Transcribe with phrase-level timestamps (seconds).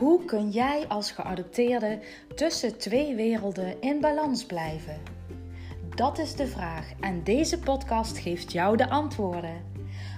[0.00, 1.98] Hoe kun jij als geadopteerde
[2.34, 4.96] tussen twee werelden in balans blijven?
[5.94, 9.64] Dat is de vraag en deze podcast geeft jou de antwoorden.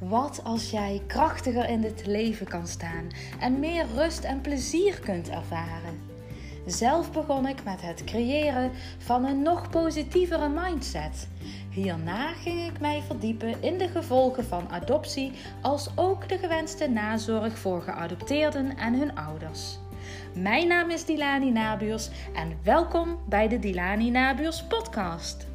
[0.00, 3.08] Wat als jij krachtiger in dit leven kan staan
[3.40, 6.00] en meer rust en plezier kunt ervaren?
[6.66, 11.28] Zelf begon ik met het creëren van een nog positievere mindset.
[11.74, 15.32] Hierna ging ik mij verdiepen in de gevolgen van adoptie,
[15.62, 19.78] als ook de gewenste nazorg voor geadopteerden en hun ouders.
[20.34, 25.46] Mijn naam is Dilani Nabuurs en welkom bij de Dilani Nabuurs podcast.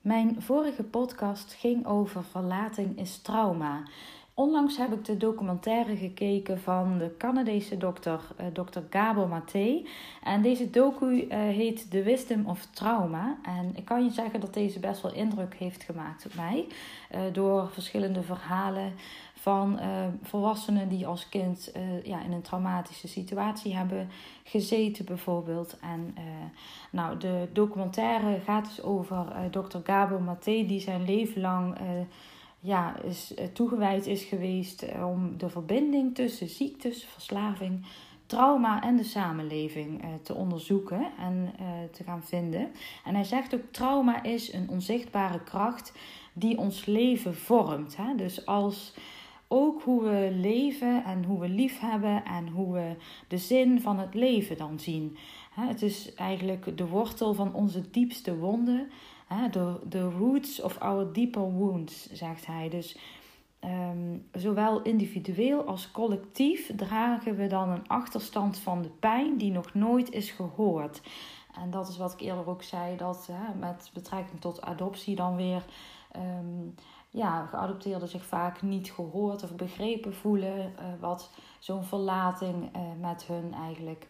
[0.00, 3.82] Mijn vorige podcast ging over verlating is trauma.
[4.38, 9.82] Onlangs heb ik de documentaire gekeken van de Canadese dokter, uh, dokter Gabor Maté.
[10.22, 13.38] En deze docu uh, heet The Wisdom of Trauma.
[13.42, 16.66] En ik kan je zeggen dat deze best wel indruk heeft gemaakt op mij.
[17.14, 18.92] Uh, door verschillende verhalen
[19.34, 19.80] van
[20.22, 21.72] volwassenen die als kind
[22.04, 24.08] ja, in een traumatische situatie hebben
[24.42, 25.78] gezeten bijvoorbeeld.
[25.80, 26.14] En
[26.90, 31.76] nou, de documentaire gaat dus over dokter Gabor Maté die zijn leven lang
[32.60, 37.86] ja, is, eh, toegewijd is geweest eh, om de verbinding tussen ziektes, verslaving,
[38.26, 41.52] trauma en de samenleving eh, te onderzoeken en
[41.92, 42.70] te gaan vinden.
[43.04, 45.92] En hij zegt ook: trauma is een onzichtbare kracht
[46.32, 47.96] die ons leven vormt.
[47.96, 48.14] Hè?
[48.14, 48.94] Dus als
[49.48, 52.94] ook hoe we leven en hoe we lief hebben en hoe we
[53.28, 55.16] de zin van het leven dan zien.
[55.50, 58.90] Het is eigenlijk de wortel van onze diepste wonden
[59.50, 62.68] de, the roots of our deeper wounds, zegt hij.
[62.68, 62.98] Dus
[63.64, 69.74] um, zowel individueel als collectief dragen we dan een achterstand van de pijn die nog
[69.74, 71.00] nooit is gehoord.
[71.62, 75.36] En dat is wat ik eerder ook zei, dat hè, met betrekking tot adoptie dan
[75.36, 75.64] weer
[76.16, 76.74] um,
[77.10, 80.58] ja, geadopteerden zich vaak niet gehoord of begrepen voelen.
[80.58, 84.08] Uh, wat zo'n verlating uh, met hun eigenlijk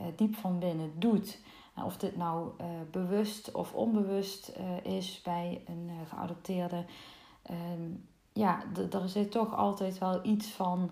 [0.00, 1.40] uh, diep van binnen doet.
[1.76, 6.84] Nou, of dit nou uh, bewust of onbewust uh, is bij een uh, geadopteerde.
[7.50, 10.90] Um, ja, er zit toch altijd wel iets van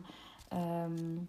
[0.53, 1.29] um,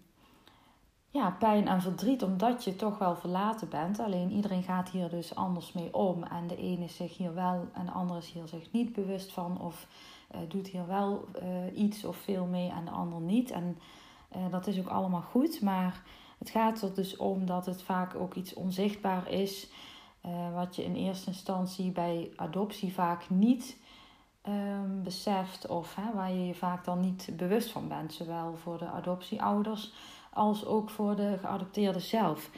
[1.10, 4.00] ja, pijn en verdriet, omdat je toch wel verlaten bent.
[4.00, 6.22] Alleen iedereen gaat hier dus anders mee om.
[6.22, 9.32] En de ene is zich hier wel en de andere is hier zich niet bewust
[9.32, 9.60] van.
[9.60, 9.86] Of
[10.48, 11.24] doet hier wel
[11.74, 13.50] iets of veel mee en de ander niet.
[13.50, 13.78] En
[14.50, 16.02] dat is ook allemaal goed, maar
[16.38, 19.68] het gaat er dus om dat het vaak ook iets onzichtbaar is,
[20.26, 23.76] uh, wat je in eerste instantie bij adoptie vaak niet
[24.48, 28.78] um, beseft of hè, waar je je vaak dan niet bewust van bent, zowel voor
[28.78, 29.92] de adoptieouders
[30.32, 32.50] als ook voor de geadopteerde zelf.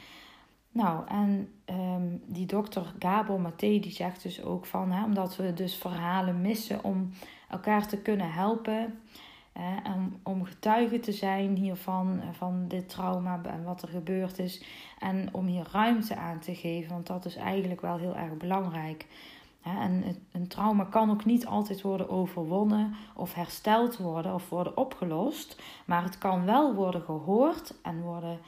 [0.71, 5.53] Nou, en um, die dokter Gabor Maté die zegt dus ook van, hè, omdat we
[5.53, 7.11] dus verhalen missen om
[7.49, 8.99] elkaar te kunnen helpen,
[9.95, 14.63] om, om getuige te zijn hiervan, eh, van dit trauma en wat er gebeurd is.
[14.99, 19.07] En om hier ruimte aan te geven, want dat is eigenlijk wel heel erg belangrijk.
[19.61, 25.61] En een trauma kan ook niet altijd worden overwonnen of hersteld worden of worden opgelost.
[25.85, 28.39] Maar het kan wel worden gehoord en worden.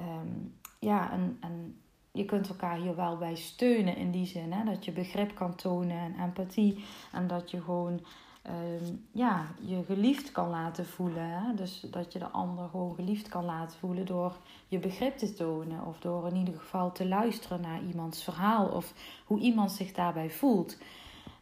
[0.00, 1.76] Um, ja, en, en
[2.12, 4.52] je kunt elkaar hier wel bij steunen in die zin.
[4.52, 4.64] Hè?
[4.64, 6.84] Dat je begrip kan tonen en empathie.
[7.12, 8.00] En dat je gewoon
[8.44, 11.56] Ehm, ja, je geliefd kan laten voelen.
[11.56, 14.36] Dus dat je de ander gewoon geliefd kan laten voelen door
[14.68, 15.86] je begrip te tonen.
[15.86, 18.66] Of door in ieder geval te luisteren naar iemands verhaal.
[18.66, 18.92] Of
[19.24, 20.78] hoe iemand zich daarbij voelt.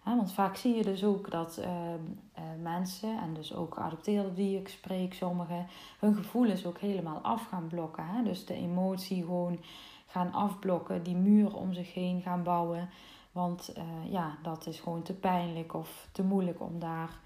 [0.03, 2.01] want vaak zie je dus ook dat ehm,
[2.33, 5.67] eh, mensen, en dus ook geadopteerden die ik spreek, sommigen,
[5.99, 8.07] hun gevoelens ook helemaal af gaan blokken.
[8.07, 8.23] Hè?
[8.23, 9.59] Dus de emotie gewoon
[10.07, 12.89] gaan afblokken, die muur om zich heen gaan bouwen.
[13.33, 17.19] Want uh, ja, dat is gewoon te pijnlijk of te moeilijk om daar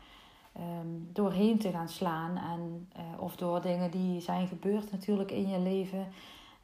[0.58, 2.36] um, doorheen te gaan slaan.
[2.36, 6.08] En, uh, of door dingen die zijn gebeurd natuurlijk in je leven.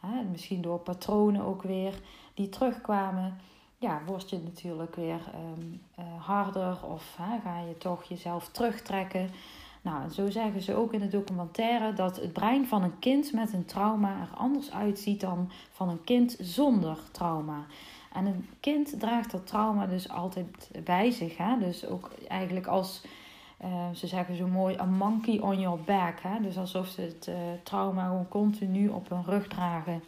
[0.01, 2.01] Hè, misschien door patronen ook weer
[2.35, 3.39] die terugkwamen.
[3.79, 5.21] Ja, word je natuurlijk weer
[5.59, 9.31] um, uh, harder of hè, ga je toch jezelf terugtrekken.
[9.83, 13.53] Nou, zo zeggen ze ook in de documentaire dat het brein van een kind met
[13.53, 17.67] een trauma er anders uitziet dan van een kind zonder trauma.
[18.13, 21.37] En een kind draagt dat trauma dus altijd bij zich.
[21.37, 21.59] Hè?
[21.59, 23.03] Dus ook eigenlijk als,
[23.65, 26.21] uh, ze zeggen zo mooi, a monkey on your back.
[26.21, 26.41] Hè?
[26.41, 30.03] Dus alsof ze het uh, trauma gewoon continu op hun rug dragen.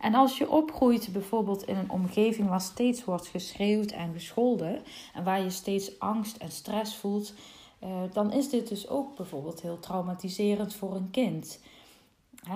[0.00, 4.82] En als je opgroeit bijvoorbeeld in een omgeving waar steeds wordt geschreeuwd en gescholden.
[5.14, 7.34] En waar je steeds angst en stress voelt.
[7.82, 11.60] Uh, dan is dit dus ook bijvoorbeeld heel traumatiserend voor een kind.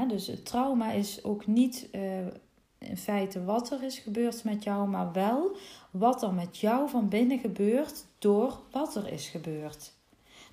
[0.08, 1.88] Dus het trauma is ook niet
[2.78, 5.56] in feite wat er is gebeurd met jou, maar wel
[5.90, 9.92] wat er met jou van binnen gebeurt door wat er is gebeurd.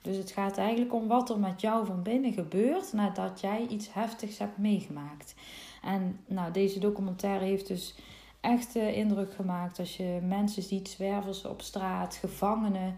[0.01, 3.94] Dus het gaat eigenlijk om wat er met jou van binnen gebeurt nadat jij iets
[3.94, 5.36] heftigs hebt meegemaakt.
[5.81, 7.95] En nou, deze documentaire heeft dus
[8.42, 12.95] echt indruk gemaakt als je mensen ziet, zwervers op straat, gevangenen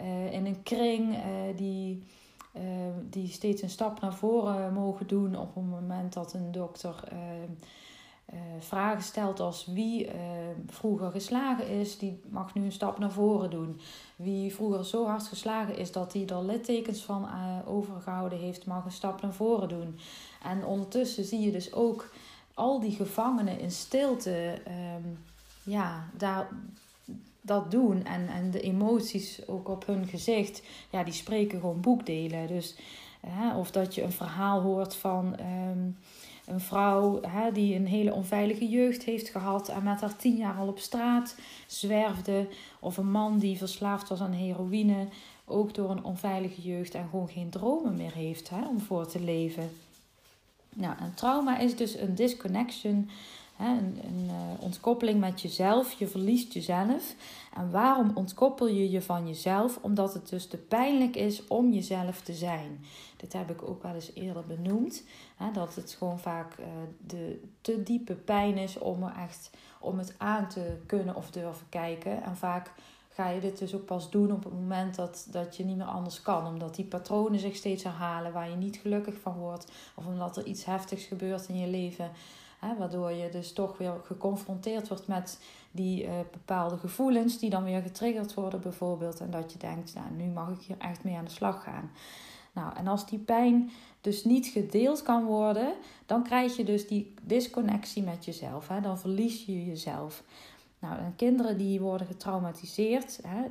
[0.00, 1.22] uh, in een kring uh,
[1.56, 2.02] die,
[3.10, 7.04] die steeds een stap naar voren mogen doen op het moment dat een dokter
[8.58, 10.10] vragen stelt als wie
[10.66, 13.80] vroeger geslagen is, die mag nu een stap naar voren doen.
[14.16, 17.28] Wie vroeger zo hard geslagen is dat hij er littekens van
[17.66, 19.98] overgehouden heeft, mag een stap naar voren doen.
[20.42, 22.10] En ondertussen zie je dus ook
[22.54, 24.58] al die gevangenen in stilte
[24.96, 25.18] um,
[25.62, 26.48] ja, daar,
[27.40, 28.04] dat doen.
[28.04, 32.46] En, en de emoties ook op hun gezicht, ja, die spreken gewoon boekdelen.
[32.46, 32.76] Dus,
[33.56, 35.96] of dat je een verhaal hoort van um,
[36.46, 37.20] een vrouw
[37.52, 41.36] die een hele onveilige jeugd heeft gehad en met haar tien jaar al op straat
[41.66, 42.46] zwerfde.
[42.80, 45.06] Of een man die verslaafd was aan heroïne,
[45.44, 49.20] ook door een onveilige jeugd en gewoon geen dromen meer heeft hè, om voor te
[49.20, 49.70] leven.
[50.74, 53.10] Nou, een trauma is dus een disconnection,
[53.58, 55.92] een, een uh, ontkoppeling met jezelf.
[55.92, 57.14] Je verliest jezelf.
[57.54, 59.78] En waarom ontkoppel je je van jezelf?
[59.80, 62.84] Omdat het dus te pijnlijk is om jezelf te zijn.
[63.16, 65.04] Dit heb ik ook wel eens eerder benoemd.
[65.52, 66.66] Dat het gewoon vaak uh,
[67.06, 71.66] de te diepe pijn is om, er echt, om het aan te kunnen of durven
[71.68, 72.22] kijken.
[72.22, 72.72] En vaak
[73.08, 75.86] ga je dit dus ook pas doen op het moment dat, dat je niet meer
[75.86, 76.46] anders kan.
[76.46, 79.72] Omdat die patronen zich steeds herhalen waar je niet gelukkig van wordt.
[79.94, 82.10] Of omdat er iets heftigs gebeurt in je leven.
[82.58, 85.38] Hè, waardoor je dus toch weer geconfronteerd wordt met
[85.70, 89.20] die uh, bepaalde gevoelens die dan weer getriggerd worden bijvoorbeeld.
[89.20, 91.90] En dat je denkt, nou nu mag ik hier echt mee aan de slag gaan.
[92.52, 93.70] Nou, en als die pijn
[94.00, 95.72] dus niet gedeeld kan worden,
[96.06, 98.68] dan krijg je dus die disconnectie met jezelf.
[98.68, 98.80] Hè?
[98.80, 100.22] Dan verlies je jezelf.
[100.78, 103.42] Nou, en kinderen die worden getraumatiseerd hè,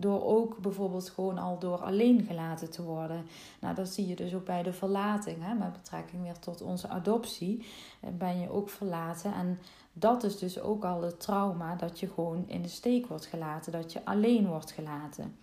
[0.00, 3.26] door ook bijvoorbeeld gewoon al door alleen gelaten te worden.
[3.60, 5.36] Nou, dat zie je dus ook bij de verlating.
[5.40, 7.66] Hè, met betrekking weer tot onze adoptie
[8.00, 9.34] eh, ben je ook verlaten.
[9.34, 9.58] En
[9.92, 13.72] dat is dus ook al het trauma dat je gewoon in de steek wordt gelaten,
[13.72, 15.36] dat je alleen wordt gelaten.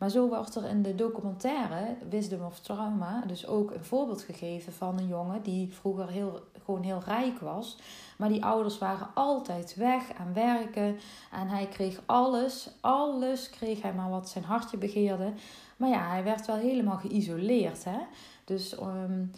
[0.00, 4.72] Maar zo wordt er in de documentaire Wisdom of Trauma dus ook een voorbeeld gegeven
[4.72, 7.78] van een jongen die vroeger heel, gewoon heel rijk was.
[8.16, 10.98] Maar die ouders waren altijd weg aan werken.
[11.32, 15.32] En hij kreeg alles, alles kreeg hij maar wat zijn hartje begeerde.
[15.76, 17.84] Maar ja, hij werd wel helemaal geïsoleerd.
[17.84, 17.98] Hè?
[18.44, 19.30] Dus um,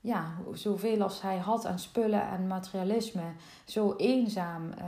[0.00, 3.32] ja, zoveel als hij had aan spullen en materialisme,
[3.64, 4.84] zo eenzaam uh,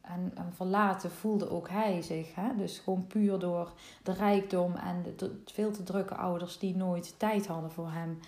[0.00, 2.34] en, en, verlaten voelde ook hij zich.
[2.34, 2.56] Hè?
[2.56, 3.72] Dus gewoon puur door
[4.02, 8.18] de rijkdom en de, veel te drukke ouders die nooit tijd hadden voor hem.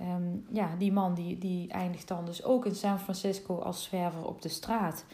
[0.00, 4.26] Um, ja, die man die, die eindigt dan dus ook in San Francisco als zwerver
[4.26, 5.04] op de straat.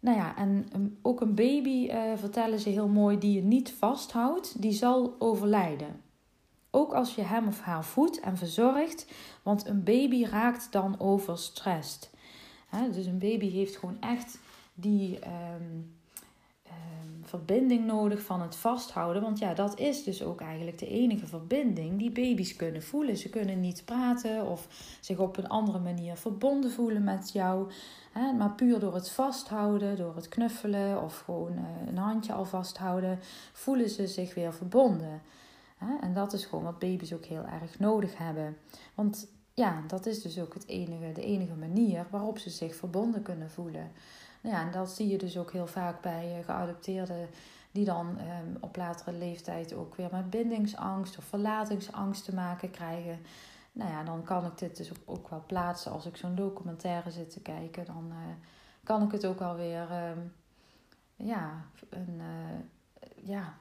[0.00, 3.72] Nou ja, en um, ook een baby, uh, vertellen ze heel mooi, die je niet
[3.72, 6.07] vasthoudt, die zal overlijden.
[6.70, 9.06] Ook als je hem of haar voedt en verzorgt,
[9.42, 12.10] want een baby raakt dan overstressed.
[12.92, 14.38] dus een baby heeft gewoon echt
[14.74, 15.96] die um,
[16.66, 19.22] um, verbinding nodig van het vasthouden.
[19.22, 23.16] Want ja, dat is dus ook eigenlijk de enige verbinding die baby's kunnen voelen.
[23.16, 24.66] Ze kunnen niet praten of
[25.00, 27.70] zich op een andere manier verbonden voelen met jou.
[28.38, 33.18] maar puur door het vasthouden, door het knuffelen of gewoon uh, een handje al vasthouden,
[33.52, 35.22] voelen ze zich weer verbonden.
[36.00, 38.56] En dat is gewoon wat baby's ook heel erg nodig hebben.
[38.94, 43.22] Want ja, dat is dus ook het enige, de enige manier waarop ze zich verbonden
[43.22, 43.90] kunnen voelen.
[44.40, 47.28] Nou ja, en dat zie je dus ook heel vaak bij geadopteerden
[47.70, 53.18] die dan ehm, op latere leeftijd ook weer met bindingsangst of verlatingsangst te maken krijgen.
[53.72, 57.30] Nou ja, dan kan ik dit dus ook, wel plaatsen als ik zo'n documentaire zit
[57.30, 57.84] te kijken.
[57.84, 58.16] Dan uh,
[58.84, 60.32] kan ik het ook alweer um,
[61.16, 63.54] ja, een, uh, ja,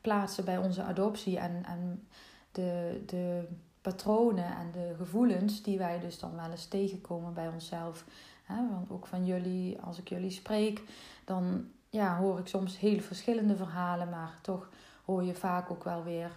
[0.00, 2.08] plaatsen bij onze adoptie en, en
[2.52, 3.48] de, de
[3.80, 8.04] patronen en de gevoelens die wij dus dan wel eens tegenkomen bij onszelf.
[8.46, 10.82] want ook van jullie, als ik jullie spreek,
[11.24, 14.68] dan ja, hoor ik soms hele verschillende verhalen, maar toch
[15.04, 16.30] hoor je vaak ook wel weer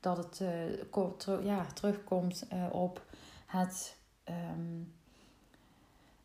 [0.00, 3.04] dat het uh, ja, terugkomt uh, op
[3.46, 3.96] het
[4.28, 4.94] um,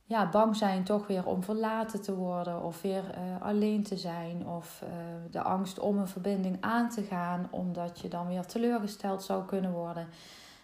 [0.08, 4.48] ja, bang zijn toch weer om verlaten te worden of weer uh, alleen te zijn
[4.48, 4.90] of uh,
[5.32, 9.72] de angst om een verbinding aan te gaan omdat je dan weer teleurgesteld zou kunnen
[9.72, 10.08] worden.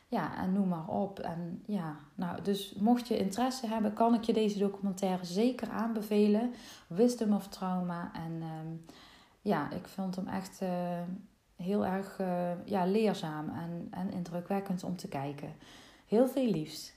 [0.08, 1.20] Ja, en noem maar op.
[1.20, 6.54] En ja, nou, dus mocht je interesse hebben, kan ik je deze documentaire zeker aanbevelen.
[6.88, 8.12] Wisdom of Trauma.
[8.14, 8.86] En um,
[9.42, 10.70] ja, ik vond hem echt uh,
[11.56, 12.20] heel erg
[12.66, 15.54] ja, leerzaam en, en indrukwekkend om te kijken.
[16.06, 16.94] Heel veel liefs.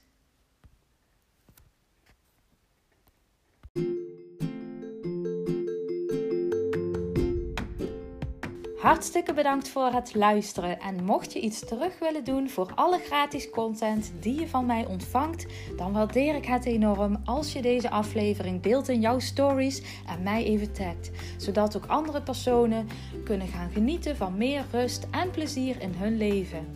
[8.85, 10.81] Hartstikke bedankt voor het luisteren.
[10.81, 14.87] En mocht je iets terug willen doen voor alle gratis content die je van mij
[14.87, 20.23] ontvangt, dan waardeer ik het enorm als je deze aflevering deelt in jouw stories en
[20.23, 21.11] mij even tagt.
[21.37, 22.89] Zodat ook andere personen
[23.25, 26.67] kunnen gaan genieten van meer rust en plezier in hun leven.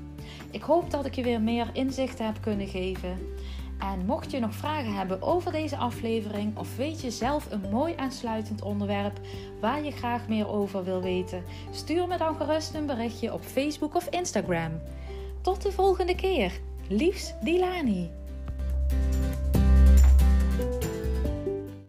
[0.50, 3.18] Ik hoop dat ik je weer meer inzichten heb kunnen geven.
[3.78, 7.94] En mocht je nog vragen hebben over deze aflevering of weet je zelf een mooi
[7.96, 9.20] aansluitend onderwerp
[9.60, 13.94] waar je graag meer over wil weten, stuur me dan gerust een berichtje op Facebook
[13.94, 14.80] of Instagram.
[15.40, 16.60] Tot de volgende keer.
[16.88, 18.10] Liefs Dilani.